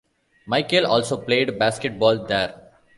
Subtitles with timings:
[0.47, 2.71] Michael also played basketball there.